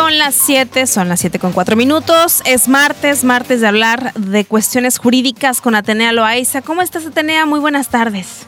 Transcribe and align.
Son 0.00 0.16
las 0.16 0.34
7, 0.34 0.86
son 0.86 1.10
las 1.10 1.20
7 1.20 1.38
con 1.38 1.52
4 1.52 1.76
minutos. 1.76 2.40
Es 2.46 2.68
martes, 2.68 3.22
martes 3.22 3.60
de 3.60 3.66
hablar 3.68 4.14
de 4.14 4.46
cuestiones 4.46 4.96
jurídicas 4.96 5.60
con 5.60 5.74
Atenea 5.74 6.12
Loaiza. 6.12 6.62
¿Cómo 6.62 6.80
estás, 6.80 7.04
Atenea? 7.04 7.44
Muy 7.44 7.60
buenas 7.60 7.90
tardes. 7.90 8.46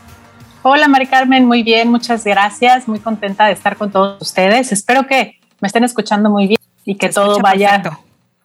Hola, 0.62 0.88
Mari 0.88 1.08
Carmen, 1.08 1.44
muy 1.44 1.62
bien, 1.62 1.90
muchas 1.90 2.24
gracias. 2.24 2.88
Muy 2.88 3.00
contenta 3.00 3.44
de 3.44 3.52
estar 3.52 3.76
con 3.76 3.92
todos 3.92 4.22
ustedes. 4.22 4.72
Espero 4.72 5.06
que 5.06 5.40
me 5.60 5.66
estén 5.66 5.84
escuchando 5.84 6.30
muy 6.30 6.46
bien 6.46 6.58
y 6.86 6.94
que 6.94 7.10
todo 7.10 7.38
vaya. 7.40 7.82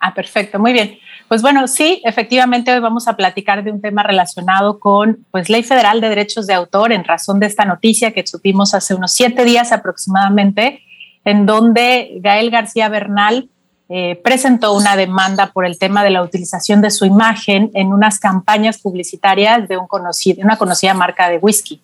Ah, 0.01 0.13
perfecto, 0.13 0.59
muy 0.59 0.73
bien. 0.73 0.99
Pues 1.29 1.41
bueno, 1.41 1.65
sí, 1.69 2.01
efectivamente 2.03 2.73
hoy 2.73 2.81
vamos 2.81 3.07
a 3.07 3.15
platicar 3.15 3.63
de 3.63 3.71
un 3.71 3.79
tema 3.79 4.03
relacionado 4.03 4.79
con 4.81 5.25
pues 5.31 5.49
Ley 5.49 5.63
Federal 5.63 6.01
de 6.01 6.09
Derechos 6.09 6.45
de 6.45 6.55
Autor 6.55 6.91
en 6.91 7.05
razón 7.05 7.39
de 7.39 7.45
esta 7.45 7.63
noticia 7.63 8.11
que 8.11 8.27
supimos 8.27 8.73
hace 8.73 8.95
unos 8.95 9.13
siete 9.13 9.45
días 9.45 9.71
aproximadamente 9.71 10.81
en 11.27 11.45
donde 11.45 12.19
Gael 12.21 12.49
García 12.49 12.87
Bernal 12.87 13.49
eh, 13.89 14.17
presentó 14.23 14.73
una 14.73 14.95
demanda 14.95 15.47
por 15.47 15.65
el 15.65 15.77
tema 15.77 16.01
de 16.01 16.09
la 16.09 16.23
utilización 16.23 16.81
de 16.81 16.89
su 16.89 17.03
imagen 17.03 17.69
en 17.73 17.91
unas 17.91 18.17
campañas 18.17 18.77
publicitarias 18.77 19.67
de 19.67 19.77
un 19.77 19.87
conocido, 19.87 20.41
una 20.41 20.55
conocida 20.55 20.93
marca 20.93 21.27
de 21.27 21.37
whisky. 21.37 21.81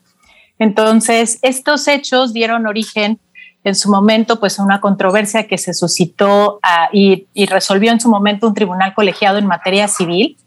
Entonces, 0.59 1.39
estos 1.41 1.89
hechos 1.89 2.31
dieron 2.31 2.67
origen 2.67 3.19
en 3.66 3.75
su 3.75 3.91
momento 3.91 4.39
pues 4.39 4.59
a 4.59 4.63
una 4.63 4.80
controversia 4.80 5.45
que 5.45 5.57
se 5.57 5.73
suscitó 5.73 6.59
ah, 6.63 6.88
y, 6.94 7.28
resolvió 7.47 7.91
en 7.91 8.00
su 8.00 8.09
momento 8.09 8.47
un 8.47 8.53
tribunal 8.53 8.94
colegiado 8.94 9.39
en 9.39 9.45
materia 9.45 9.89
civil 9.89 10.38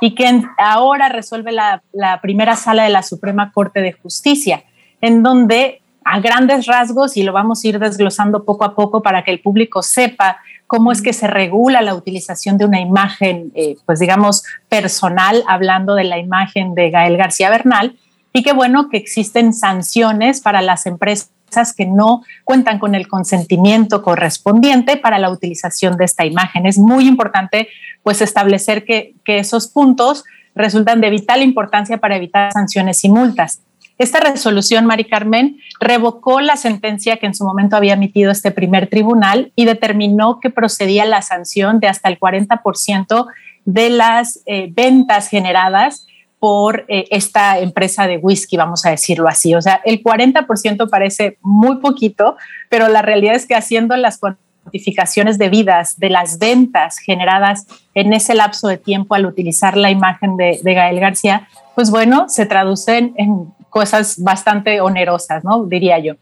y 0.00 0.16
que 0.16 0.42
ahora 0.58 1.08
resuelve 1.08 1.52
la, 1.52 1.80
la 1.92 2.20
primera 2.20 2.56
sala 2.56 2.82
de 2.82 2.90
la 2.90 3.04
Suprema 3.04 3.52
Corte 3.52 3.80
de 3.80 3.92
Justicia, 3.92 4.64
en 5.00 5.22
donde 5.22 5.81
a 6.04 6.20
grandes 6.20 6.66
rasgos 6.66 7.16
y 7.16 7.22
lo 7.22 7.32
vamos 7.32 7.64
a 7.64 7.68
ir 7.68 7.78
desglosando 7.78 8.44
poco 8.44 8.64
a 8.64 8.74
poco 8.74 9.02
para 9.02 9.24
que 9.24 9.30
el 9.30 9.40
público 9.40 9.82
sepa 9.82 10.38
cómo 10.66 10.90
es 10.90 11.02
que 11.02 11.12
se 11.12 11.26
regula 11.26 11.82
la 11.82 11.94
utilización 11.94 12.56
de 12.56 12.64
una 12.64 12.80
imagen, 12.80 13.52
eh, 13.54 13.76
pues 13.84 13.98
digamos, 13.98 14.42
personal, 14.68 15.44
hablando 15.46 15.94
de 15.94 16.04
la 16.04 16.18
imagen 16.18 16.74
de 16.74 16.90
Gael 16.90 17.16
García 17.16 17.50
Bernal, 17.50 17.98
y 18.32 18.42
qué 18.42 18.52
bueno 18.54 18.88
que 18.88 18.96
existen 18.96 19.52
sanciones 19.52 20.40
para 20.40 20.62
las 20.62 20.86
empresas 20.86 21.30
que 21.76 21.84
no 21.84 22.22
cuentan 22.44 22.78
con 22.78 22.94
el 22.94 23.06
consentimiento 23.06 24.02
correspondiente 24.02 24.96
para 24.96 25.18
la 25.18 25.28
utilización 25.28 25.98
de 25.98 26.06
esta 26.06 26.24
imagen. 26.24 26.64
Es 26.64 26.78
muy 26.78 27.06
importante 27.06 27.68
pues 28.02 28.22
establecer 28.22 28.86
que, 28.86 29.14
que 29.24 29.38
esos 29.38 29.68
puntos 29.68 30.24
resultan 30.54 31.00
de 31.00 31.10
vital 31.10 31.42
importancia 31.42 31.98
para 31.98 32.16
evitar 32.16 32.52
sanciones 32.52 33.04
y 33.04 33.10
multas. 33.10 33.60
Esta 34.02 34.18
resolución, 34.18 34.84
Mari 34.84 35.04
Carmen, 35.04 35.58
revocó 35.78 36.40
la 36.40 36.56
sentencia 36.56 37.18
que 37.18 37.26
en 37.26 37.36
su 37.36 37.44
momento 37.44 37.76
había 37.76 37.92
emitido 37.92 38.32
este 38.32 38.50
primer 38.50 38.88
tribunal 38.88 39.52
y 39.54 39.64
determinó 39.64 40.40
que 40.40 40.50
procedía 40.50 41.04
la 41.04 41.22
sanción 41.22 41.78
de 41.78 41.86
hasta 41.86 42.08
el 42.08 42.18
40% 42.18 43.26
de 43.64 43.90
las 43.90 44.42
eh, 44.46 44.72
ventas 44.72 45.28
generadas 45.28 46.04
por 46.40 46.84
eh, 46.88 47.04
esta 47.12 47.60
empresa 47.60 48.08
de 48.08 48.16
whisky, 48.16 48.56
vamos 48.56 48.84
a 48.84 48.90
decirlo 48.90 49.28
así. 49.28 49.54
O 49.54 49.62
sea, 49.62 49.80
el 49.84 50.02
40% 50.02 50.90
parece 50.90 51.38
muy 51.40 51.76
poquito, 51.76 52.36
pero 52.68 52.88
la 52.88 53.02
realidad 53.02 53.36
es 53.36 53.46
que 53.46 53.54
haciendo 53.54 53.96
las 53.96 54.18
cuantificaciones 54.18 55.38
debidas 55.38 55.96
de 56.00 56.10
las 56.10 56.40
ventas 56.40 56.98
generadas 56.98 57.68
en 57.94 58.12
ese 58.12 58.34
lapso 58.34 58.66
de 58.66 58.78
tiempo 58.78 59.14
al 59.14 59.26
utilizar 59.26 59.76
la 59.76 59.92
imagen 59.92 60.36
de, 60.36 60.58
de 60.60 60.74
Gael 60.74 60.98
García, 60.98 61.46
pues 61.76 61.92
bueno, 61.92 62.28
se 62.28 62.46
traducen 62.46 63.14
en 63.16 63.46
cosas 63.72 64.22
bastante 64.22 64.82
onerosas, 64.82 65.42
¿no? 65.44 65.64
Diría 65.64 65.98
yo. 65.98 66.14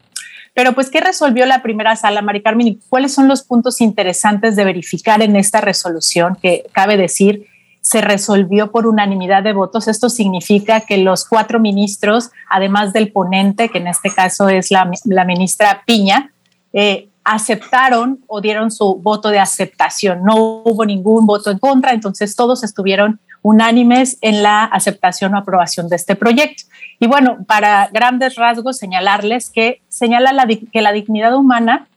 Pero 0.53 0.73
pues, 0.73 0.89
¿qué 0.89 1.01
resolvió 1.01 1.45
la 1.45 1.61
primera 1.61 1.95
sala, 1.97 2.21
Mari 2.21 2.41
Carmen? 2.41 2.67
¿Y 2.67 2.79
cuáles 2.89 3.13
son 3.13 3.27
los 3.27 3.43
puntos 3.43 3.81
interesantes 3.81 4.55
de 4.55 4.63
verificar 4.63 5.21
en 5.21 5.35
esta 5.35 5.59
resolución 5.59 6.37
que 6.41 6.65
cabe 6.71 6.97
decir 6.97 7.45
se 7.81 7.99
resolvió 7.99 8.71
por 8.71 8.87
unanimidad 8.87 9.43
de 9.43 9.53
votos? 9.53 9.89
Esto 9.89 10.09
significa 10.09 10.79
que 10.81 10.97
los 10.97 11.27
cuatro 11.27 11.59
ministros, 11.59 12.31
además 12.49 12.93
del 12.93 13.11
ponente, 13.11 13.69
que 13.69 13.79
en 13.79 13.87
este 13.87 14.09
caso 14.09 14.47
es 14.47 14.71
la, 14.71 15.25
ministra 15.25 15.83
Piña, 15.85 16.31
eh, 16.71 17.09
aceptaron 17.25 18.19
o 18.27 18.39
dieron 18.39 18.71
su 18.71 18.95
voto 18.95 19.27
de 19.27 19.39
aceptación. 19.39 20.23
No 20.23 20.63
hubo 20.63 20.85
ningún 20.85 21.25
voto 21.25 21.51
en 21.51 21.59
contra, 21.59 21.91
entonces 21.91 22.35
todos 22.35 22.63
estuvieron 22.63 23.19
unánimes 23.41 24.17
en 24.21 24.43
la 24.43 24.63
aceptación 24.63 25.33
o 25.33 25.37
aprobación 25.37 25.89
de 25.89 25.95
este 25.95 26.15
proyecto. 26.15 26.63
Y 26.99 27.07
bueno, 27.07 27.39
para 27.47 27.89
grandes 27.91 28.35
rasgos, 28.35 28.77
señalarles 28.77 29.49
que 29.49 29.81
señala 29.89 30.31
la, 30.31 30.47
que 30.47 30.81
la 30.81 30.91
dignidad 30.91 31.35
humana 31.35 31.87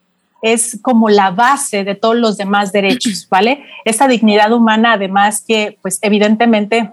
es 0.42 0.78
como 0.82 1.08
la 1.08 1.30
base 1.30 1.84
de 1.84 1.94
todos 1.94 2.16
los 2.16 2.36
demás 2.36 2.72
derechos, 2.72 3.26
¿vale? 3.30 3.64
Esta 3.84 4.08
dignidad 4.08 4.52
humana, 4.52 4.94
además 4.94 5.42
que, 5.46 5.78
pues 5.82 5.98
evidentemente, 6.02 6.90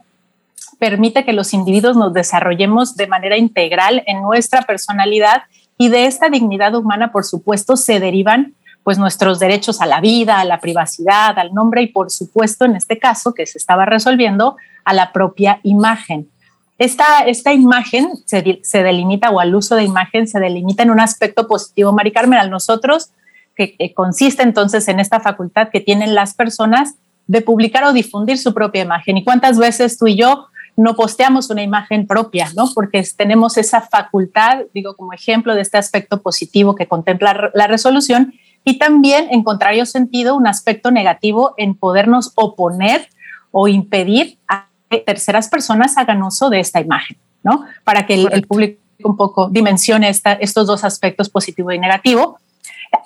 permite 0.79 1.23
que 1.25 1.33
los 1.33 1.53
individuos 1.53 1.95
nos 1.95 2.13
desarrollemos 2.13 2.95
de 2.95 3.07
manera 3.07 3.37
integral 3.37 4.03
en 4.07 4.21
nuestra 4.21 4.63
personalidad 4.63 5.43
y 5.77 5.89
de 5.89 6.05
esta 6.05 6.29
dignidad 6.29 6.75
humana, 6.75 7.11
por 7.11 7.23
supuesto, 7.23 7.75
se 7.75 7.99
derivan 7.99 8.53
pues 8.83 8.97
nuestros 8.97 9.39
derechos 9.39 9.81
a 9.81 9.85
la 9.85 10.01
vida, 10.01 10.39
a 10.39 10.45
la 10.45 10.59
privacidad, 10.59 11.37
al 11.37 11.53
nombre 11.53 11.81
y 11.83 11.87
por 11.87 12.11
supuesto 12.11 12.65
en 12.65 12.75
este 12.75 12.97
caso 12.97 13.33
que 13.33 13.45
se 13.45 13.57
estaba 13.57 13.85
resolviendo 13.85 14.57
a 14.83 14.93
la 14.93 15.11
propia 15.11 15.59
imagen. 15.63 16.29
Esta, 16.77 17.19
esta 17.27 17.53
imagen 17.53 18.09
se, 18.25 18.59
se 18.63 18.83
delimita 18.83 19.29
o 19.29 19.39
al 19.39 19.53
uso 19.53 19.75
de 19.75 19.83
imagen 19.83 20.27
se 20.27 20.39
delimita 20.39 20.81
en 20.81 20.89
un 20.89 20.99
aspecto 20.99 21.47
positivo, 21.47 21.91
Mari 21.91 22.11
Carmen, 22.11 22.39
a 22.39 22.47
nosotros, 22.47 23.11
que, 23.55 23.75
que 23.75 23.93
consiste 23.93 24.41
entonces 24.41 24.87
en 24.87 24.99
esta 24.99 25.19
facultad 25.19 25.69
que 25.69 25.79
tienen 25.79 26.15
las 26.15 26.33
personas 26.33 26.95
de 27.27 27.41
publicar 27.41 27.83
o 27.83 27.93
difundir 27.93 28.39
su 28.39 28.53
propia 28.53 28.81
imagen. 28.81 29.17
¿Y 29.17 29.23
cuántas 29.23 29.59
veces 29.59 29.99
tú 29.99 30.07
y 30.07 30.15
yo 30.15 30.47
no 30.75 30.95
posteamos 30.95 31.49
una 31.49 31.61
imagen 31.61 32.07
propia, 32.07 32.49
¿no? 32.55 32.69
Porque 32.73 33.03
tenemos 33.15 33.57
esa 33.57 33.81
facultad, 33.81 34.61
digo, 34.73 34.95
como 34.95 35.13
ejemplo 35.13 35.53
de 35.53 35.61
este 35.61 35.77
aspecto 35.77 36.21
positivo 36.21 36.75
que 36.75 36.87
contempla 36.87 37.51
la 37.53 37.67
resolución, 37.67 38.33
y 38.63 38.77
también, 38.77 39.27
en 39.31 39.43
contrario 39.43 39.85
sentido, 39.85 40.35
un 40.35 40.47
aspecto 40.47 40.91
negativo 40.91 41.53
en 41.57 41.75
podernos 41.75 42.31
oponer 42.35 43.07
o 43.51 43.67
impedir 43.67 44.37
a 44.47 44.67
que 44.89 44.99
terceras 44.99 45.49
personas 45.49 45.97
hagan 45.97 46.21
uso 46.21 46.49
de 46.49 46.59
esta 46.59 46.79
imagen, 46.79 47.17
¿no? 47.43 47.65
Para 47.83 48.05
que 48.05 48.15
el, 48.15 48.45
público 48.45 48.79
un 49.03 49.17
poco 49.17 49.49
dimensione 49.49 50.09
estos 50.09 50.67
dos 50.67 50.83
aspectos 50.83 51.29
positivo 51.29 51.71
y 51.71 51.79
negativo. 51.79 52.37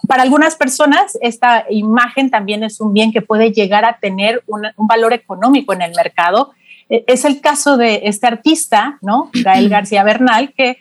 Para 0.07 0.23
algunas 0.23 0.55
personas, 0.55 1.17
esta 1.21 1.65
imagen 1.69 2.29
también 2.29 2.63
es 2.63 2.81
un 2.81 2.91
bien 2.91 3.13
que 3.13 3.21
puede 3.21 3.51
llegar 3.51 3.85
a 3.85 3.97
tener 3.99 4.43
un, 4.47 4.63
valor 4.77 5.13
económico 5.13 5.73
en 5.73 5.83
el 5.83 5.93
mercado. 5.95 6.51
E, 6.89 7.05
es 7.07 7.23
el 7.23 7.39
caso 7.39 7.77
de 7.77 8.01
este 8.03 8.27
artista, 8.27 8.97
¿no? 9.01 9.29
Gael 9.33 9.69
García 9.75 10.03
Bernal, 10.03 10.53
que 10.53 10.79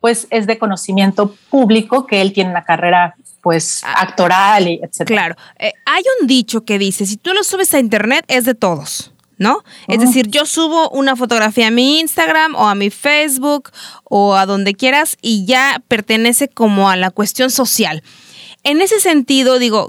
pues 0.00 0.26
es 0.30 0.46
de 0.46 0.58
conocimiento 0.58 1.34
público 1.50 2.06
que 2.06 2.20
él 2.20 2.32
tiene 2.32 2.50
una 2.50 2.64
carrera 2.64 3.16
pues 3.42 3.82
ah. 3.84 4.02
actoral 4.02 4.68
y 4.68 4.80
etcétera. 4.82 5.06
Claro, 5.06 5.36
eh, 5.58 5.72
hay 5.86 6.02
un 6.20 6.26
dicho 6.26 6.64
que 6.64 6.78
dice, 6.78 7.06
si 7.06 7.16
tú 7.16 7.32
lo 7.32 7.44
subes 7.44 7.72
a 7.74 7.78
internet 7.78 8.24
es 8.28 8.44
de 8.44 8.54
todos. 8.54 9.12
¿No? 9.40 9.62
Es 9.86 10.00
decir, 10.00 10.26
yo 10.26 10.46
subo 10.46 10.90
una 10.90 11.14
fotografía 11.14 11.68
a 11.68 11.70
mi 11.70 12.00
Instagram 12.00 12.56
o 12.56 12.66
a 12.66 12.74
mi 12.74 12.90
Facebook 12.90 13.70
o 14.02 14.34
a 14.34 14.46
donde 14.46 14.74
quieras 14.74 15.16
y 15.22 15.46
ya 15.46 15.80
pertenece 15.86 16.48
como 16.48 16.90
a 16.90 16.96
la 16.96 17.12
cuestión 17.12 17.48
social. 17.52 18.02
En 18.68 18.82
ese 18.82 19.00
sentido, 19.00 19.58
digo, 19.58 19.88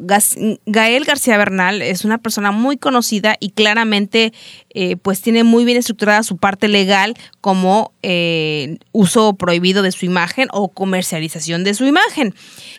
Gael 0.65 1.03
García 1.03 1.37
Bernal 1.37 1.81
es 1.81 2.05
una 2.05 2.17
persona 2.17 2.51
muy 2.51 2.77
conocida 2.77 3.35
y 3.37 3.49
claramente 3.49 4.31
eh, 4.69 4.95
pues 4.95 5.21
tiene 5.21 5.43
muy 5.43 5.65
bien 5.65 5.77
estructurada 5.77 6.23
su 6.23 6.37
parte 6.37 6.69
legal 6.69 7.13
como 7.41 7.91
eh, 8.03 8.77
uso 8.93 9.33
prohibido 9.33 9.81
de 9.81 9.91
su 9.91 10.05
imagen 10.05 10.47
o 10.53 10.69
comercialización 10.69 11.65
de 11.65 11.73
su 11.73 11.83
imagen. 11.83 12.33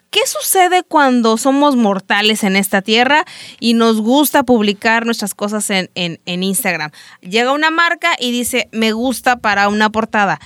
¿Qué 0.09 0.21
sucede 0.27 0.85
cuando 0.85 1.37
somos 1.37 1.77
mortales 1.77 2.45
en 2.45 2.57
esta 2.57 2.81
tierra 2.81 3.27
y 3.61 3.75
nos 3.75 4.01
gusta 4.01 4.43
publicar 4.43 5.05
nuestras 5.05 5.35
cosas 5.35 5.69
en, 5.69 5.91
en, 5.95 6.43
Instagram? 6.43 6.93
Llega 7.21 7.53
una 7.53 7.71
marca 7.71 8.13
y 8.19 8.33
dice, 8.33 8.71
me 8.73 8.93
gusta 8.93 9.41
para 9.41 9.69
una 9.69 9.91
portada. 9.91 10.41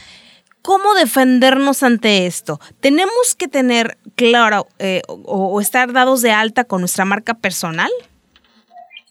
¿Cómo 0.65 0.95
defendernos 0.95 1.83
ante 1.83 2.25
esto? 2.25 2.59
¿Tenemos 2.81 3.35
que 3.37 3.49
tener 3.49 3.99
claro 4.15 4.67
eh, 4.79 5.03
o, 5.07 5.61
estar 5.61 5.93
dados 5.93 6.23
de 6.23 6.33
alta 6.33 6.65
con 6.65 6.81
nuestra 6.81 7.05
marca 7.05 7.35
personal? 7.35 7.91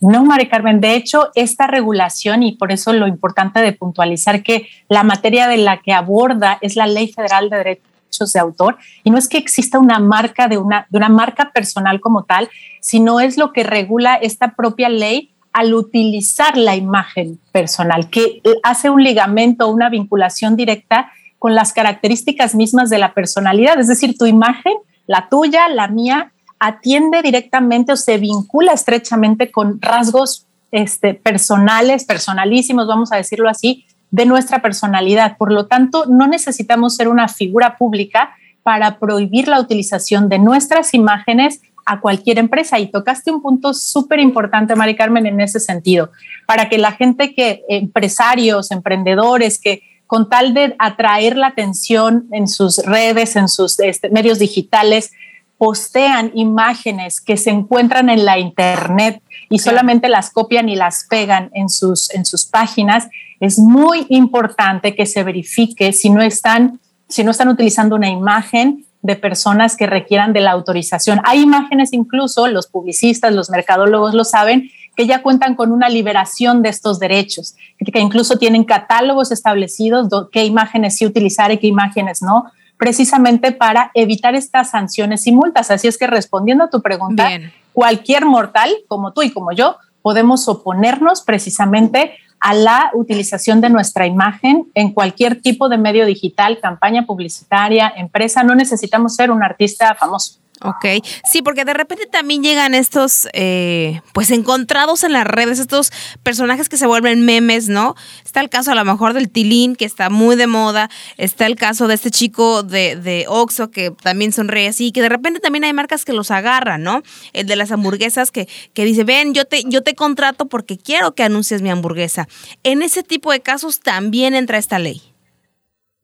No, 0.02 0.26
María 0.26 0.50
Carmen. 0.50 0.82
De 0.82 0.96
hecho, 0.96 1.30
esta 1.36 1.68
regulación, 1.68 2.42
y 2.42 2.54
por 2.54 2.72
eso 2.72 2.92
lo 2.92 3.06
importante 3.06 3.60
de 3.60 3.72
puntualizar 3.72 4.42
que 4.42 4.68
la 4.90 5.04
materia 5.04 5.48
de 5.48 5.58
la 5.58 5.80
que 5.80 5.94
aborda 5.94 6.58
es 6.62 6.76
la 6.76 6.88
Ley 6.88 7.14
Federal 7.14 7.52
de 7.52 7.58
Derechos 7.58 8.34
de 8.34 8.40
Autor, 8.40 8.80
y 9.04 9.12
no 9.12 9.20
es 9.20 9.28
que 9.28 9.38
exista 9.38 9.78
una 9.78 10.00
marca 10.00 10.48
de 10.48 10.58
una, 10.58 10.88
de 10.90 10.98
una 10.98 11.10
marca 11.10 11.52
personal 11.52 12.02
como 12.02 12.24
tal, 12.24 12.50
sino 12.82 13.20
es 13.20 13.38
lo 13.38 13.54
que 13.54 13.62
regula 13.62 14.16
esta 14.16 14.56
propia 14.56 14.90
ley 14.90 15.30
al 15.52 15.76
utilizar 15.76 16.58
la 16.58 16.76
imagen 16.76 17.40
personal, 17.52 18.10
que 18.10 18.42
hace 18.64 18.90
un 18.90 19.04
ligamento, 19.04 19.68
una 19.68 19.90
vinculación 19.90 20.56
directa 20.56 21.12
con 21.44 21.56
las 21.56 21.74
características 21.74 22.56
mismas 22.56 22.90
de 22.90 22.98
la 22.98 23.14
personalidad, 23.14 23.78
es 23.78 23.90
decir, 23.90 24.18
tu 24.18 24.26
imagen, 24.26 24.72
la 25.08 25.28
tuya, 25.30 25.68
la 25.68 25.90
mía, 25.90 26.32
atiende 26.58 27.22
directamente 27.22 27.92
o 27.92 27.98
se 27.98 28.18
vincula 28.18 28.72
estrechamente 28.72 29.52
con 29.52 29.82
rasgos 29.82 30.48
este, 30.72 31.16
personales, 31.16 32.06
personalísimos, 32.06 32.88
vamos 32.88 33.12
a 33.12 33.18
decirlo 33.18 33.50
así, 33.50 33.86
de 34.10 34.26
nuestra 34.26 34.62
personalidad. 34.62 35.36
Por 35.36 35.52
lo 35.52 35.66
tanto, 35.66 36.06
no 36.06 36.28
necesitamos 36.28 36.96
ser 36.96 37.10
una 37.10 37.28
figura 37.28 37.76
pública 37.78 38.34
para 38.64 38.98
prohibir 38.98 39.50
la 39.50 39.60
utilización 39.60 40.30
de 40.30 40.40
nuestras 40.40 40.94
imágenes 40.94 41.60
a 41.86 42.00
cualquier 42.00 42.40
empresa. 42.40 42.80
Y 42.80 42.90
tocaste 42.90 43.32
un 43.32 43.42
punto 43.42 43.74
súper 43.74 44.22
importante, 44.22 44.78
Mari 44.78 44.96
Carmen, 44.96 45.26
en 45.26 45.42
ese 45.42 45.60
sentido, 45.60 46.10
para 46.48 46.70
que 46.70 46.78
la 46.78 46.94
gente 46.94 47.36
que, 47.36 47.64
empresarios, 47.68 48.72
emprendedores, 48.72 49.60
que 49.60 49.84
con 50.14 50.30
tal 50.30 50.54
de 50.54 50.76
atraer 50.78 51.38
la 51.38 51.48
atención 51.48 52.28
en 52.32 52.48
sus 52.48 52.78
redes, 52.86 53.36
en 53.36 53.48
sus 53.48 53.80
este, 53.80 54.12
medios 54.12 54.38
digitales, 54.38 55.12
postean 55.58 56.30
imágenes 56.36 57.20
que 57.20 57.36
se 57.36 57.50
encuentran 57.50 58.12
en 58.12 58.24
la 58.24 58.38
internet 58.38 59.24
y 59.50 59.58
solamente 59.58 60.10
las 60.10 60.30
copian 60.30 60.70
y 60.70 60.76
las 60.76 61.08
pegan 61.10 61.50
en 61.56 61.68
sus, 61.68 62.14
en 62.14 62.26
sus 62.26 62.46
páginas, 62.46 63.08
es 63.40 63.58
muy 63.58 64.06
importante 64.10 64.94
que 64.94 65.08
se 65.08 65.24
verifique 65.24 65.92
si 65.94 66.12
no 66.12 66.22
están, 66.22 66.80
si 67.10 67.24
no 67.24 67.32
están 67.32 67.50
utilizando 67.50 67.96
una 67.96 68.12
imagen 68.12 68.86
de 69.02 69.16
personas 69.16 69.76
que 69.76 69.88
requieran 69.88 70.32
de 70.32 70.42
la 70.42 70.52
autorización. 70.52 71.22
Hay 71.24 71.42
imágenes 71.42 71.92
incluso, 71.92 72.48
los 72.48 72.68
publicistas, 72.68 73.34
los 73.34 73.50
mercadólogos 73.50 74.14
lo 74.14 74.26
saben, 74.26 74.70
que 74.96 75.08
ya 75.08 75.22
cuentan 75.22 75.56
con 75.56 75.72
una 75.72 75.90
liberación 75.90 76.62
de 76.62 76.70
estos 76.70 77.00
derechos, 77.00 77.56
que 77.78 78.00
incluso 78.00 78.38
tienen 78.38 78.64
catálogos 78.64 79.32
establecidos, 79.32 80.08
qué 80.32 80.46
imágenes 80.46 80.98
sí 80.98 81.06
utilizar 81.06 81.52
y 81.52 81.58
qué 81.58 81.68
imágenes 81.68 82.22
no, 82.22 82.46
precisamente 82.78 83.52
para 83.52 83.92
evitar 83.94 84.36
estas 84.36 84.72
sanciones 84.72 85.26
y 85.28 85.32
multas. 85.32 85.72
Así 85.72 85.88
es 85.88 85.98
que 85.98 86.08
respondiendo 86.08 86.66
a 86.66 86.70
tu 86.70 86.82
pregunta, 86.82 87.30
cualquier 87.72 88.26
mortal, 88.26 88.72
como 88.88 89.14
tú 89.14 89.22
y 89.24 89.32
como 89.32 89.52
yo, 89.52 89.78
podemos 90.02 90.48
oponernos 90.48 91.22
precisamente 91.22 92.14
a 92.40 92.54
la 92.54 92.92
utilización 92.94 93.62
de 93.62 93.70
nuestra 93.70 94.06
imagen 94.06 94.70
en 94.76 94.92
cualquier 94.92 95.42
tipo 95.42 95.70
de 95.70 95.78
medio 95.78 96.06
digital, 96.06 96.60
campaña 96.60 97.06
publicitaria, 97.06 97.92
empresa. 97.96 98.44
No 98.44 98.54
necesitamos 98.54 99.16
ser 99.16 99.32
un 99.32 99.42
artista 99.42 99.96
famoso. 99.96 100.40
Ok, 100.64 101.06
sí, 101.30 101.42
porque 101.42 101.66
de 101.66 101.74
repente 101.74 102.06
también 102.06 102.42
llegan 102.42 102.74
estos, 102.74 103.28
eh, 103.34 104.02
pues 104.14 104.32
encontrados 104.32 105.04
en 105.04 105.12
las 105.12 105.26
redes, 105.26 105.60
estos 105.60 105.92
personajes 106.24 106.70
que 106.70 106.78
se 106.78 106.88
vuelven 106.88 107.26
memes, 107.26 107.68
¿no? 107.68 107.96
Está 108.24 108.40
el 108.40 108.50
caso 108.50 108.72
a 108.72 108.76
lo 108.76 108.86
mejor 108.86 109.14
del 109.14 109.30
Tilín, 109.30 109.76
que 109.76 109.86
está 109.86 110.10
muy 110.10 110.36
de 110.36 110.48
moda, 110.48 110.90
está 111.18 111.46
el 111.48 111.56
caso 111.56 111.88
de 111.88 111.96
este 111.96 112.12
chico 112.12 112.64
de, 112.64 112.96
de 112.96 113.26
Oxxo, 113.28 113.72
que 113.72 113.92
también 113.92 114.32
sonríe 114.32 114.70
así, 114.70 114.92
que 114.92 115.02
de 115.02 115.10
repente 115.10 115.40
también 115.40 115.66
hay 115.66 115.74
marcas 115.74 116.06
que 116.06 116.14
los 116.14 116.32
agarran, 116.32 116.82
¿no? 116.82 117.04
El 117.34 117.46
de 117.46 117.56
las 117.56 117.72
hamburguesas 117.72 118.32
que, 118.32 118.48
que 118.74 118.86
dice, 118.86 119.04
ven, 119.04 119.34
yo 119.34 119.46
te, 119.46 119.64
yo 119.66 119.84
te 119.84 119.96
contrato 119.96 120.48
porque 120.48 120.78
quiero 120.78 121.14
que 121.14 121.24
anuncies 121.24 121.62
mi 121.62 121.70
hamburguesa. 121.70 122.28
En 122.64 122.84
ese 122.84 123.04
tipo 123.04 123.32
de 123.32 123.42
casos 123.42 123.82
también 123.82 124.34
entra 124.34 124.58
esta 124.58 124.80
ley. 124.80 125.13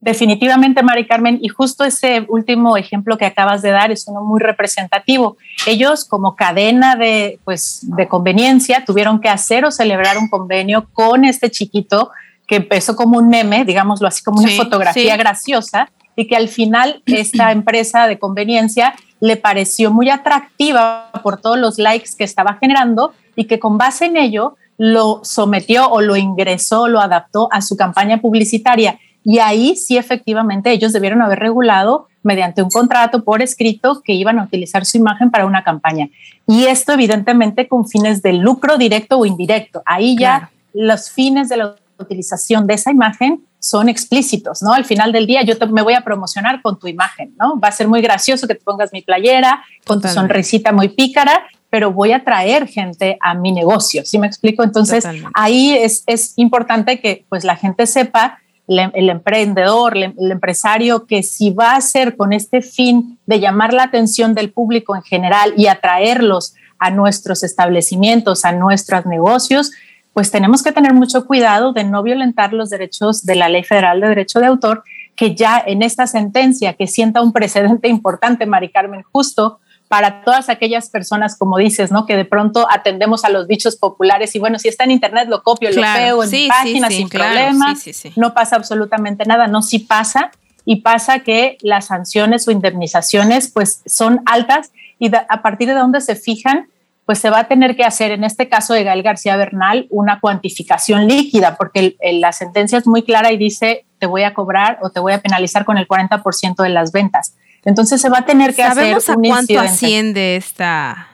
Definitivamente, 0.00 0.82
Mari 0.82 1.06
Carmen, 1.06 1.38
y 1.42 1.48
justo 1.48 1.84
ese 1.84 2.24
último 2.28 2.78
ejemplo 2.78 3.18
que 3.18 3.26
acabas 3.26 3.60
de 3.60 3.70
dar 3.70 3.90
es 3.90 4.08
uno 4.08 4.22
muy 4.22 4.40
representativo. 4.40 5.36
Ellos, 5.66 6.06
como 6.06 6.36
cadena 6.36 6.96
de, 6.96 7.38
pues, 7.44 7.80
de 7.82 8.08
conveniencia, 8.08 8.84
tuvieron 8.86 9.20
que 9.20 9.28
hacer 9.28 9.66
o 9.66 9.70
celebrar 9.70 10.16
un 10.16 10.30
convenio 10.30 10.88
con 10.94 11.26
este 11.26 11.50
chiquito 11.50 12.10
que 12.46 12.56
empezó 12.56 12.96
como 12.96 13.18
un 13.18 13.28
meme, 13.28 13.66
digámoslo 13.66 14.08
así, 14.08 14.24
como 14.24 14.40
una 14.40 14.50
fotografía 14.50 15.18
graciosa, 15.18 15.90
y 16.16 16.26
que 16.26 16.34
al 16.34 16.48
final 16.48 17.02
esta 17.06 17.52
empresa 17.52 18.06
de 18.06 18.18
conveniencia 18.18 18.94
le 19.20 19.36
pareció 19.36 19.90
muy 19.90 20.08
atractiva 20.08 21.10
por 21.22 21.38
todos 21.42 21.58
los 21.58 21.78
likes 21.78 22.10
que 22.16 22.24
estaba 22.24 22.54
generando 22.54 23.12
y 23.36 23.44
que 23.44 23.58
con 23.58 23.76
base 23.76 24.06
en 24.06 24.16
ello 24.16 24.56
lo 24.78 25.20
sometió 25.24 25.90
o 25.90 26.00
lo 26.00 26.16
ingresó, 26.16 26.88
lo 26.88 27.00
adaptó 27.00 27.48
a 27.52 27.60
su 27.60 27.76
campaña 27.76 28.22
publicitaria 28.22 28.98
y 29.24 29.38
ahí 29.38 29.76
sí, 29.76 29.96
efectivamente, 29.96 30.70
ellos 30.70 30.92
debieron 30.92 31.22
haber 31.22 31.38
regulado 31.38 32.08
mediante 32.22 32.62
un 32.62 32.70
contrato 32.70 33.24
por 33.24 33.42
escrito 33.42 34.02
que 34.02 34.12
iban 34.12 34.38
a 34.38 34.44
utilizar 34.44 34.84
su 34.84 34.96
imagen 34.96 35.30
para 35.30 35.46
una 35.46 35.62
campaña. 35.64 36.08
Y 36.46 36.64
esto, 36.66 36.92
evidentemente, 36.92 37.68
con 37.68 37.86
fines 37.86 38.22
de 38.22 38.34
lucro 38.34 38.76
directo 38.76 39.18
o 39.18 39.26
indirecto. 39.26 39.82
Ahí 39.86 40.16
ya 40.18 40.50
los 40.72 41.10
fines 41.10 41.48
de 41.48 41.56
la 41.58 41.76
utilización 41.98 42.66
de 42.66 42.74
esa 42.74 42.90
imagen 42.90 43.44
son 43.58 43.90
explícitos, 43.90 44.62
¿no? 44.62 44.72
Al 44.72 44.86
final 44.86 45.12
del 45.12 45.26
día 45.26 45.42
yo 45.42 45.54
me 45.68 45.82
voy 45.82 45.92
a 45.92 46.00
promocionar 46.00 46.62
con 46.62 46.78
tu 46.78 46.88
imagen, 46.88 47.34
¿no? 47.38 47.60
Va 47.60 47.68
a 47.68 47.72
ser 47.72 47.88
muy 47.88 48.00
gracioso 48.00 48.46
que 48.48 48.54
te 48.54 48.64
pongas 48.64 48.90
mi 48.92 49.02
playera 49.02 49.62
con 49.86 50.00
tu 50.00 50.08
sonrisita 50.08 50.72
muy 50.72 50.88
pícara, 50.88 51.42
pero 51.68 51.92
voy 51.92 52.12
a 52.12 52.24
traer 52.24 52.66
gente 52.66 53.18
a 53.20 53.34
mi 53.34 53.52
negocio, 53.52 54.02
¿sí 54.06 54.18
me 54.18 54.26
explico? 54.26 54.62
Entonces 54.62 55.04
ahí 55.34 55.72
es, 55.72 56.04
es 56.06 56.32
importante 56.36 57.00
que 57.00 57.26
pues 57.28 57.44
la 57.44 57.54
gente 57.54 57.86
sepa 57.86 58.38
el 58.78 59.10
emprendedor, 59.10 59.96
el 59.96 60.14
empresario, 60.30 61.06
que 61.06 61.22
si 61.22 61.50
va 61.50 61.72
a 61.72 61.76
hacer 61.76 62.16
con 62.16 62.32
este 62.32 62.62
fin 62.62 63.18
de 63.26 63.40
llamar 63.40 63.72
la 63.72 63.84
atención 63.84 64.34
del 64.34 64.52
público 64.52 64.94
en 64.94 65.02
general 65.02 65.54
y 65.56 65.66
atraerlos 65.66 66.54
a 66.78 66.90
nuestros 66.90 67.42
establecimientos, 67.42 68.44
a 68.44 68.52
nuestros 68.52 69.06
negocios, 69.06 69.72
pues 70.12 70.30
tenemos 70.30 70.62
que 70.62 70.72
tener 70.72 70.94
mucho 70.94 71.26
cuidado 71.26 71.72
de 71.72 71.84
no 71.84 72.02
violentar 72.02 72.52
los 72.52 72.70
derechos 72.70 73.24
de 73.24 73.36
la 73.36 73.48
Ley 73.48 73.64
Federal 73.64 74.00
de 74.00 74.08
Derecho 74.08 74.40
de 74.40 74.46
Autor, 74.46 74.84
que 75.16 75.34
ya 75.34 75.62
en 75.64 75.82
esta 75.82 76.06
sentencia 76.06 76.74
que 76.74 76.86
sienta 76.86 77.22
un 77.22 77.32
precedente 77.32 77.88
importante, 77.88 78.46
Mari 78.46 78.70
Carmen, 78.70 79.02
justo 79.12 79.60
para 79.90 80.22
todas 80.22 80.48
aquellas 80.48 80.88
personas, 80.88 81.36
como 81.36 81.58
dices, 81.58 81.90
¿no? 81.90 82.06
Que 82.06 82.16
de 82.16 82.24
pronto 82.24 82.68
atendemos 82.70 83.24
a 83.24 83.28
los 83.28 83.48
dichos 83.48 83.74
populares 83.74 84.36
y 84.36 84.38
bueno, 84.38 84.56
si 84.60 84.68
está 84.68 84.84
en 84.84 84.92
internet 84.92 85.26
lo 85.28 85.42
copio, 85.42 85.68
lo 85.72 85.82
pego 85.82 86.22
en 86.22 86.30
mi 86.30 86.46
página 86.46 86.88
sin 86.88 87.08
problema, 87.08 87.74
no 88.14 88.32
pasa 88.32 88.54
absolutamente 88.54 89.24
nada, 89.24 89.48
no, 89.48 89.62
sí 89.62 89.80
pasa. 89.80 90.30
Y 90.64 90.82
pasa 90.82 91.20
que 91.20 91.58
las 91.62 91.86
sanciones 91.86 92.46
o 92.46 92.52
indemnizaciones 92.52 93.48
pues 93.48 93.82
son 93.84 94.20
altas 94.26 94.70
y 95.00 95.10
a 95.12 95.42
partir 95.42 95.66
de 95.66 95.74
donde 95.74 96.00
se 96.00 96.14
fijan, 96.14 96.68
pues 97.04 97.18
se 97.18 97.28
va 97.28 97.40
a 97.40 97.48
tener 97.48 97.74
que 97.74 97.82
hacer, 97.82 98.12
en 98.12 98.22
este 98.22 98.48
caso 98.48 98.74
de 98.74 98.84
Gael 98.84 99.02
García 99.02 99.36
Bernal, 99.36 99.88
una 99.90 100.20
cuantificación 100.20 101.08
líquida, 101.08 101.56
porque 101.56 101.96
la 102.00 102.30
sentencia 102.30 102.78
es 102.78 102.86
muy 102.86 103.02
clara 103.02 103.32
y 103.32 103.36
dice, 103.36 103.84
te 103.98 104.06
voy 104.06 104.22
a 104.22 104.34
cobrar 104.34 104.78
o 104.82 104.90
te 104.90 105.00
voy 105.00 105.14
a 105.14 105.20
penalizar 105.20 105.64
con 105.64 105.78
el 105.78 105.88
40% 105.88 106.62
de 106.62 106.68
las 106.68 106.92
ventas. 106.92 107.34
Entonces 107.64 108.00
se 108.00 108.08
va 108.08 108.18
a 108.18 108.26
tener 108.26 108.54
que 108.54 108.62
hacer 108.62 108.96
un 108.96 109.28
a 109.28 109.28
cuánto 109.28 109.60
asciende 109.60 110.36
esta 110.36 111.08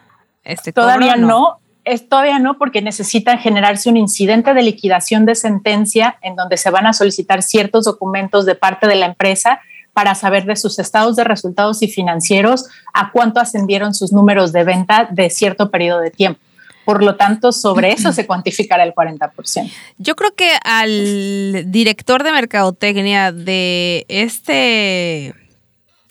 este 0.45 0.73
Todavía 0.73 1.17
no, 1.17 1.59
es 1.85 2.09
todavía 2.09 2.39
no 2.39 2.57
porque 2.57 2.83
necesita 2.83 3.37
generarse 3.39 3.89
un 3.89 3.97
incidente 3.97 4.55
de 4.55 4.63
liquidación 4.63 5.27
de 5.27 5.35
sentencia 5.35 6.19
en 6.23 6.37
donde 6.37 6.57
se 6.57 6.71
van 6.71 6.87
a 6.87 6.93
solicitar 6.93 7.43
ciertos 7.43 7.85
documentos 7.85 8.47
de 8.47 8.55
parte 8.55 8.87
de 8.87 8.95
la 8.95 9.07
empresa 9.07 9.61
para 9.93 10.15
saber 10.15 10.45
de 10.45 10.57
sus 10.57 10.79
estados 10.79 11.17
de 11.17 11.25
resultados 11.25 11.83
y 11.83 11.89
financieros 11.89 12.67
a 12.93 13.11
cuánto 13.13 13.41
ascendieron 13.41 13.95
sus 13.95 14.13
números 14.13 14.53
de 14.53 14.63
venta 14.63 15.09
de 15.11 15.31
cierto 15.31 15.71
periodo 15.71 16.01
de 16.01 16.11
tiempo. 16.11 16.41
Por 16.85 17.03
lo 17.03 17.17
tanto, 17.17 17.51
sobre 17.51 17.93
eso 17.93 18.13
se 18.13 18.27
cuantificará 18.27 18.85
el 18.85 18.95
40%. 18.95 19.73
Yo 19.99 20.15
creo 20.15 20.35
que 20.35 20.51
al 20.63 21.65
director 21.73 22.23
de 22.23 22.31
mercadotecnia 22.31 23.33
de 23.33 24.05
este 24.09 25.35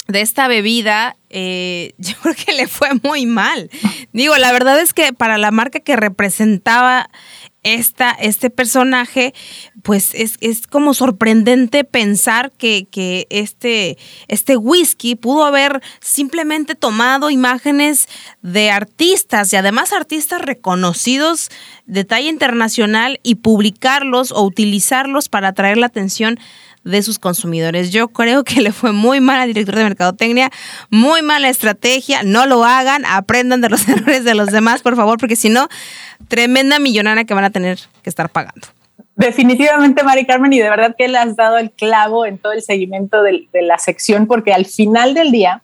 de 0.08 0.22
esta 0.22 0.48
bebida, 0.48 1.18
eh, 1.30 1.94
yo 1.98 2.16
creo 2.22 2.36
que 2.36 2.54
le 2.54 2.68
fue 2.68 2.90
muy 3.04 3.26
mal. 3.26 3.70
Digo, 4.14 4.38
la 4.38 4.52
verdad 4.52 4.80
es 4.80 4.94
que 4.94 5.14
para 5.14 5.38
la 5.38 5.52
marca 5.52 5.80
que 5.80 5.96
representaba 5.96 7.10
esta, 7.66 8.12
este 8.12 8.52
personaje, 8.52 9.34
pues 9.82 10.12
es, 10.14 10.68
como 10.68 10.94
sorprendente 10.94 11.84
pensar 11.84 12.52
que, 12.52 12.88
que, 12.90 13.26
este, 13.32 13.98
este 14.28 14.56
whisky 14.56 15.16
pudo 15.16 15.44
haber 15.44 15.82
simplemente 16.00 16.76
tomado 16.76 17.32
imágenes 17.32 18.08
de 18.44 18.70
artistas 18.70 19.52
y 19.52 19.56
además 19.56 19.94
artistas 19.94 20.42
reconocidos 20.44 21.50
de 21.88 22.06
talla 22.06 22.30
internacional 22.30 23.20
y 23.24 23.36
publicarlos 23.36 24.32
o 24.32 24.44
utilizarlos 24.44 25.28
para 25.28 25.50
atraer 25.50 25.78
la 25.78 25.88
atención 25.88 26.40
de 26.86 27.02
sus 27.02 27.20
consumidores. 27.20 27.92
Yo 27.92 28.08
creo 28.10 28.44
que 28.44 28.62
le 28.62 28.72
fue 28.72 28.94
muy 28.94 29.20
mal 29.20 29.40
al 29.40 29.48
director 29.48 29.76
de 29.76 29.84
Mercadotecnia, 29.84 30.52
muy 30.90 31.24
mala 31.24 31.50
estrategia, 31.50 32.22
no 32.24 32.46
lo 32.46 32.64
hagan, 32.64 33.04
aprendan 33.06 33.60
de 33.60 33.70
los 33.70 33.88
errores 33.90 34.24
de 34.24 34.36
los 34.36 34.52
demás, 34.52 34.82
por 34.82 34.96
favor, 34.96 35.18
porque 35.18 35.36
si 35.36 35.50
no, 35.50 35.68
tremenda 36.28 36.80
millonada 36.80 37.26
que 37.26 37.34
van 37.34 37.44
a 37.44 37.50
tener 37.56 37.80
que 38.04 38.10
estar 38.10 38.30
pagando. 38.30 38.68
Definitivamente, 39.16 40.04
Mari 40.04 40.26
Carmen, 40.26 40.52
y 40.52 40.60
de 40.60 40.70
verdad 40.70 40.94
que 40.98 41.08
le 41.08 41.18
has 41.18 41.38
dado 41.38 41.58
el 41.58 41.72
clavo 41.72 42.26
en 42.26 42.38
todo 42.38 42.52
el 42.52 42.62
seguimiento 42.62 43.24
de, 43.24 43.48
la 43.54 43.78
sección, 43.78 44.28
porque 44.28 44.52
al 44.52 44.66
final 44.66 45.14
del 45.14 45.32
día, 45.32 45.62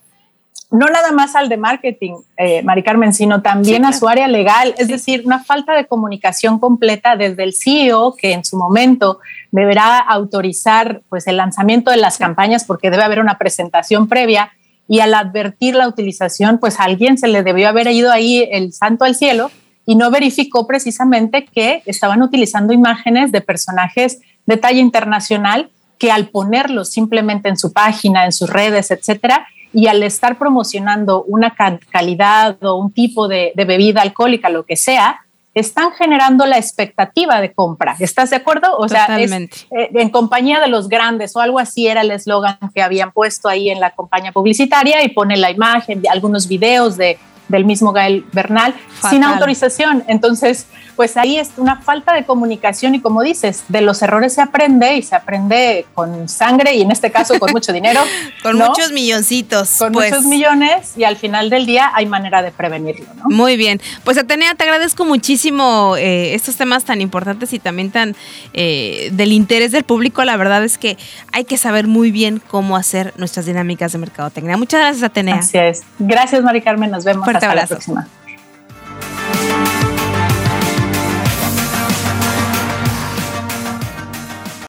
no 0.72 0.86
nada 0.88 1.12
más 1.12 1.36
al 1.36 1.50
de 1.50 1.58
marketing, 1.58 2.14
eh, 2.38 2.64
Mari 2.64 2.82
Carmen, 2.82 3.12
sino 3.12 3.42
también 3.42 3.84
a 3.84 3.92
su 3.92 4.08
área 4.08 4.30
legal, 4.30 4.74
es 4.78 4.88
decir, 4.88 5.24
una 5.26 5.44
falta 5.44 5.74
de 5.74 5.86
comunicación 5.86 6.60
completa 6.60 7.18
desde 7.18 7.44
el 7.44 7.54
CEO, 7.54 8.16
que 8.16 8.32
en 8.32 8.46
su 8.46 8.56
momento 8.56 9.20
deberá 9.52 9.98
autorizar 9.98 11.02
pues, 11.10 11.28
el 11.28 11.36
lanzamiento 11.36 11.92
de 11.92 11.98
las 11.98 12.18
campañas, 12.18 12.64
porque 12.64 12.90
debe 12.90 13.04
haber 13.04 13.20
una 13.20 13.38
presentación 13.38 14.08
previa, 14.08 14.54
y 14.88 15.02
al 15.02 15.14
advertir 15.14 15.76
la 15.76 15.90
utilización, 15.90 16.58
pues 16.58 16.80
a 16.80 16.84
alguien 16.84 17.18
se 17.18 17.28
le 17.28 17.44
debió 17.44 17.68
haber 17.68 17.88
ido 17.88 18.14
ahí 18.14 18.48
el 18.50 18.72
santo 18.72 19.04
al 19.04 19.16
cielo 19.16 19.52
y 19.92 19.96
no 19.96 20.10
verificó 20.10 20.66
precisamente 20.68 21.44
que 21.44 21.84
estaban 21.86 22.22
utilizando 22.22 22.72
imágenes 22.72 23.34
de 23.34 23.42
personajes 23.42 24.22
de 24.46 24.56
talla 24.56 24.80
internacional 24.80 25.70
que 25.98 26.14
al 26.14 26.30
ponerlos 26.30 26.92
simplemente 26.92 27.50
en 27.50 27.58
su 27.58 27.74
página, 27.74 28.24
en 28.24 28.32
sus 28.32 28.50
redes, 28.50 28.90
etcétera, 28.90 29.46
y 29.74 29.88
al 29.88 30.02
estar 30.04 30.38
promocionando 30.38 31.24
una 31.24 31.54
calidad 31.90 32.56
o 32.64 32.76
un 32.76 32.94
tipo 32.94 33.28
de, 33.28 33.52
bebida 33.54 34.02
alcohólica, 34.02 34.50
lo 34.50 34.64
que 34.64 34.78
sea, 34.78 35.20
están 35.54 35.92
generando 35.92 36.46
la 36.46 36.58
expectativa 36.58 37.42
de 37.42 37.52
compra. 37.52 37.98
¿Estás 38.00 38.30
de 38.30 38.38
acuerdo? 38.38 38.78
O 38.78 38.88
sea, 38.88 39.20
eh, 39.20 39.50
en 39.70 40.10
compañía 40.10 40.62
de 40.62 40.70
los 40.70 40.88
grandes 40.88 41.36
o 41.36 41.42
algo 41.42 41.60
así 41.60 41.88
era 41.88 42.00
el 42.00 42.12
eslogan 42.12 42.58
que 42.74 42.82
habían 42.82 43.12
puesto 43.12 43.50
ahí 43.50 43.70
en 43.70 43.82
la 43.82 43.92
campaña 43.92 44.32
publicitaria 44.32 45.04
y 45.04 45.10
pone 45.10 45.36
la 45.36 45.52
imagen 45.52 46.02
de 46.02 46.08
algunos 46.08 46.48
videos 46.48 46.96
de 46.96 47.18
del 47.52 47.66
mismo 47.66 47.92
Gael 47.92 48.26
Bernal 48.32 48.74
sin 49.10 49.24
autorización. 49.24 50.04
Entonces, 50.08 50.68
pues 51.02 51.18
ahí 51.18 51.40
es 51.40 51.50
una 51.58 51.78
falta 51.78 52.14
de 52.14 52.26
comunicación 52.26 52.94
y 52.94 53.02
como 53.02 53.24
dices, 53.24 53.64
de 53.70 53.82
los 53.82 54.04
errores 54.04 54.36
se 54.36 54.42
aprende 54.44 54.98
y 54.98 55.02
se 55.02 55.16
aprende 55.16 55.88
con 55.96 56.30
sangre 56.30 56.76
y 56.76 56.84
en 56.84 56.92
este 56.92 57.10
caso 57.10 57.40
con 57.40 57.52
mucho 57.52 57.74
dinero. 57.74 58.02
con 58.44 58.56
muchos 58.56 58.92
milloncitos. 58.92 59.78
Con 59.80 59.94
pues. 59.94 60.12
muchos 60.12 60.28
millones 60.28 60.96
y 60.96 61.04
al 61.04 61.18
final 61.18 61.50
del 61.50 61.66
día 61.66 61.90
hay 61.96 62.06
manera 62.06 62.44
de 62.44 62.52
prevenirlo. 62.52 63.08
Muy 63.24 63.58
bien. 63.58 63.82
Pues 64.04 64.20
Atenea, 64.20 64.54
te 64.54 64.64
agradezco 64.64 65.04
muchísimo 65.04 65.96
eh, 65.98 66.36
estos 66.36 66.56
temas 66.56 66.84
tan 66.84 67.02
importantes 67.02 67.52
y 67.54 67.58
también 67.58 67.90
tan 67.90 68.16
eh, 68.54 69.10
del 69.12 69.32
interés 69.32 69.72
del 69.72 69.86
público. 69.86 70.24
La 70.24 70.38
verdad 70.38 70.64
es 70.64 70.78
que 70.78 71.00
hay 71.32 71.46
que 71.46 71.58
saber 71.58 71.88
muy 71.88 72.12
bien 72.12 72.40
cómo 72.48 72.78
hacer 72.78 73.12
nuestras 73.18 73.48
dinámicas 73.48 73.92
de 73.92 73.98
mercadotecnia. 73.98 74.56
Muchas 74.56 74.82
gracias, 74.82 75.02
Atenea. 75.02 75.38
Así 75.38 75.58
es. 75.58 75.82
Gracias, 75.98 76.44
Mari 76.44 76.62
Carmen. 76.62 76.92
Nos 76.92 77.06
vemos. 77.06 77.28
Hasta 77.28 77.56
la 77.56 77.66
próxima. 77.66 78.08